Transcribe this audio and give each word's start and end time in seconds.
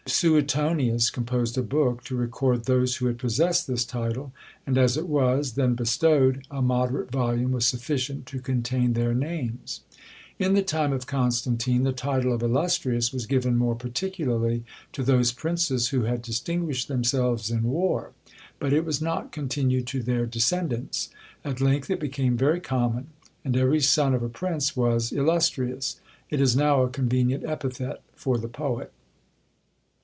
Suetonius 0.07 1.09
composed 1.09 1.57
a 1.57 1.61
book 1.63 2.03
to 2.03 2.15
record 2.15 2.65
those 2.65 2.95
who 2.97 3.05
had 3.05 3.19
possessed 3.19 3.65
this 3.67 3.85
title; 3.85 4.33
and, 4.67 4.77
as 4.77 4.97
it 4.97 5.07
was 5.07 5.53
then 5.53 5.73
bestowed, 5.73 6.45
a 6.49 6.61
moderate 6.61 7.11
volume 7.11 7.51
was 7.51 7.65
sufficient 7.65 8.25
to 8.25 8.39
contain 8.41 8.91
their 8.93 9.13
names. 9.13 9.81
In 10.39 10.53
the 10.53 10.63
time 10.63 10.91
of 10.91 11.05
Constantine, 11.05 11.83
the 11.83 11.93
title 11.93 12.33
of 12.33 12.41
illustrious 12.43 13.13
was 13.13 13.27
given 13.27 13.55
more 13.55 13.75
particularly 13.75 14.65
to 14.91 15.03
those 15.03 15.31
princes 15.31 15.89
who 15.89 16.01
had 16.01 16.23
distinguished 16.23 16.87
themselves 16.87 17.49
in 17.49 17.63
war; 17.63 18.11
but 18.59 18.73
it 18.73 18.83
was 18.83 19.01
not 19.03 19.31
continued 19.31 19.87
to 19.87 20.01
their 20.03 20.25
descendants. 20.25 21.09
At 21.45 21.61
length, 21.61 21.89
it 21.91 21.99
became 22.01 22.35
very 22.35 22.59
common; 22.59 23.07
and 23.45 23.55
every 23.55 23.79
son 23.79 24.13
of 24.13 24.23
a 24.23 24.29
prince 24.29 24.75
was 24.75 25.11
illustrious. 25.13 26.01
It 26.29 26.41
is 26.41 26.55
now 26.55 26.81
a 26.81 26.89
convenient 26.89 27.45
epithet 27.45 28.01
for 28.13 28.37
the 28.37 28.49
poet. 28.49 28.91